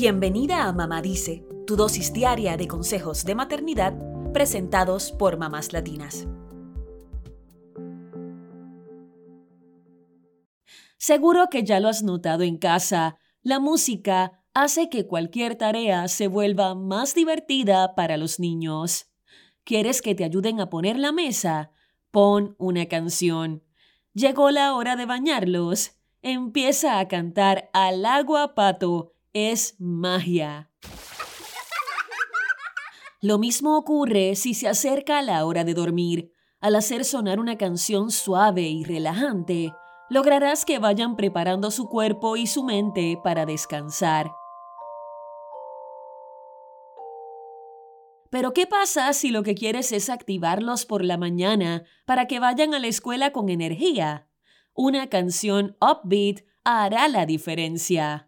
[0.00, 3.94] Bienvenida a Mamá Dice, tu dosis diaria de consejos de maternidad
[4.32, 6.28] presentados por mamás latinas.
[10.98, 16.28] Seguro que ya lo has notado en casa, la música hace que cualquier tarea se
[16.28, 19.10] vuelva más divertida para los niños.
[19.64, 21.72] ¿Quieres que te ayuden a poner la mesa?
[22.12, 23.64] Pon una canción.
[24.14, 25.96] Llegó la hora de bañarlos.
[26.22, 29.16] Empieza a cantar al agua pato.
[29.34, 30.70] Es magia.
[33.20, 36.32] Lo mismo ocurre si se acerca la hora de dormir.
[36.60, 39.72] Al hacer sonar una canción suave y relajante,
[40.08, 44.30] lograrás que vayan preparando su cuerpo y su mente para descansar.
[48.30, 52.72] Pero ¿qué pasa si lo que quieres es activarlos por la mañana para que vayan
[52.72, 54.26] a la escuela con energía?
[54.74, 58.27] Una canción upbeat hará la diferencia.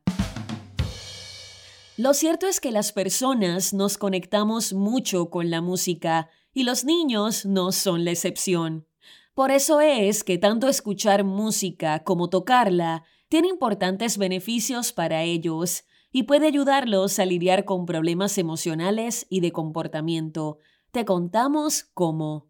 [2.01, 7.45] Lo cierto es que las personas nos conectamos mucho con la música y los niños
[7.45, 8.87] no son la excepción.
[9.35, 16.23] Por eso es que tanto escuchar música como tocarla tiene importantes beneficios para ellos y
[16.23, 20.57] puede ayudarlos a lidiar con problemas emocionales y de comportamiento.
[20.93, 22.50] Te contamos cómo.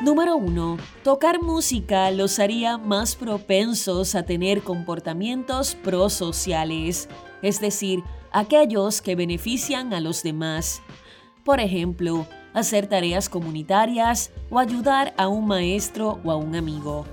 [0.00, 0.78] Número 1.
[1.04, 7.06] Tocar música los haría más propensos a tener comportamientos prosociales,
[7.42, 10.80] es decir, aquellos que benefician a los demás.
[11.44, 17.04] Por ejemplo, hacer tareas comunitarias o ayudar a un maestro o a un amigo.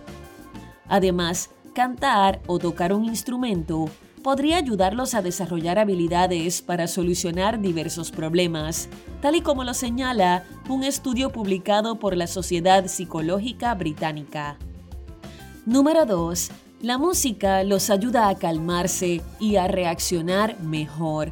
[0.88, 3.90] Además, cantar o tocar un instrumento
[4.28, 8.90] podría ayudarlos a desarrollar habilidades para solucionar diversos problemas,
[9.22, 14.58] tal y como lo señala un estudio publicado por la Sociedad Psicológica Británica.
[15.66, 16.50] Número 2.
[16.82, 21.32] La música los ayuda a calmarse y a reaccionar mejor.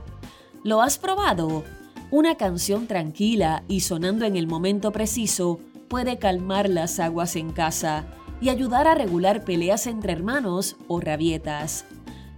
[0.63, 1.65] ¿Lo has probado?
[2.11, 8.05] Una canción tranquila y sonando en el momento preciso puede calmar las aguas en casa
[8.39, 11.83] y ayudar a regular peleas entre hermanos o rabietas.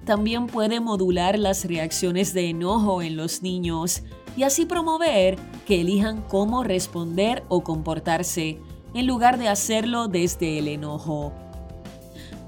[0.07, 4.03] También puede modular las reacciones de enojo en los niños
[4.37, 5.35] y así promover
[5.65, 8.57] que elijan cómo responder o comportarse,
[8.93, 11.33] en lugar de hacerlo desde el enojo.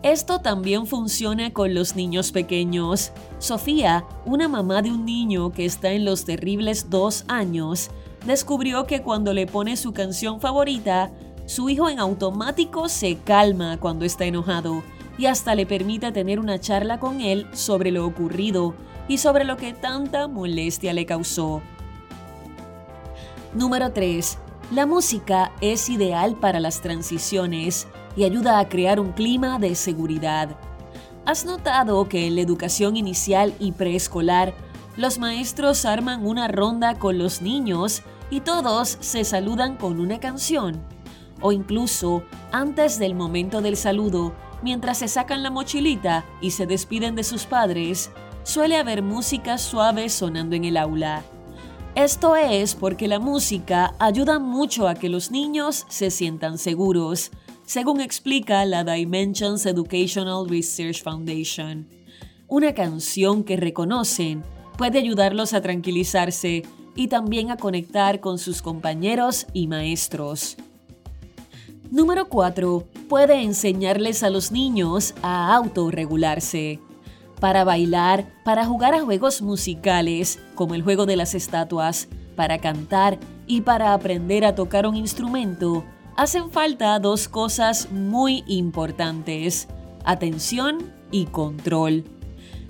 [0.03, 3.11] Esto también funciona con los niños pequeños.
[3.39, 7.91] Sofía, una mamá de un niño que está en los terribles dos años,
[8.25, 11.11] descubrió que cuando le pone su canción favorita,
[11.45, 14.81] su hijo en automático se calma cuando está enojado
[15.19, 18.73] y hasta le permite tener una charla con él sobre lo ocurrido
[19.09, 21.61] y sobre lo que tanta molestia le causó.
[23.53, 24.37] Número 3.
[24.71, 27.85] La música es ideal para las transiciones
[28.15, 30.55] y ayuda a crear un clima de seguridad.
[31.25, 34.53] ¿Has notado que en la educación inicial y preescolar
[34.95, 40.81] los maestros arman una ronda con los niños y todos se saludan con una canción?
[41.41, 47.15] o incluso antes del momento del saludo, mientras se sacan la mochilita y se despiden
[47.15, 48.11] de sus padres,
[48.43, 51.23] suele haber música suave sonando en el aula.
[51.95, 57.31] Esto es porque la música ayuda mucho a que los niños se sientan seguros,
[57.65, 61.87] según explica la Dimensions Educational Research Foundation.
[62.47, 64.43] Una canción que reconocen
[64.77, 66.63] puede ayudarlos a tranquilizarse
[66.95, 70.57] y también a conectar con sus compañeros y maestros.
[71.91, 72.87] Número 4.
[73.09, 76.79] Puede enseñarles a los niños a autorregularse.
[77.39, 83.17] Para bailar, para jugar a juegos musicales, como el juego de las estatuas, para cantar
[83.47, 85.83] y para aprender a tocar un instrumento,
[86.17, 89.67] hacen falta dos cosas muy importantes,
[90.05, 92.03] atención y control.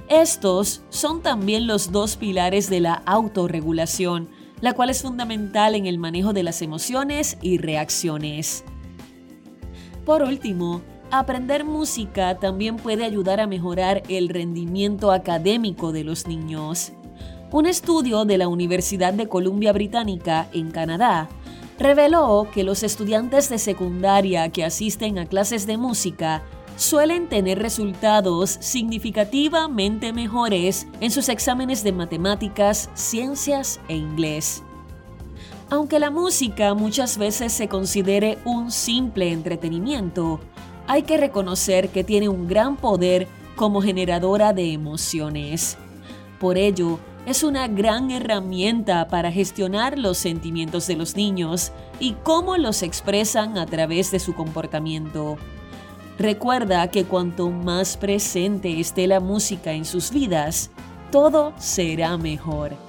[0.07, 4.29] Estos son también los dos pilares de la autorregulación,
[4.61, 8.63] la cual es fundamental en el manejo de las emociones y reacciones.
[10.09, 10.81] Por último,
[11.11, 16.93] aprender música también puede ayudar a mejorar el rendimiento académico de los niños.
[17.51, 21.29] Un estudio de la Universidad de Columbia Británica en Canadá
[21.77, 26.41] reveló que los estudiantes de secundaria que asisten a clases de música
[26.75, 34.63] suelen tener resultados significativamente mejores en sus exámenes de matemáticas, ciencias e inglés.
[35.71, 40.39] Aunque la música muchas veces se considere un simple entretenimiento,
[40.87, 45.77] hay que reconocer que tiene un gran poder como generadora de emociones.
[46.39, 52.57] Por ello, es una gran herramienta para gestionar los sentimientos de los niños y cómo
[52.57, 55.37] los expresan a través de su comportamiento.
[56.17, 60.71] Recuerda que cuanto más presente esté la música en sus vidas,
[61.11, 62.88] todo será mejor.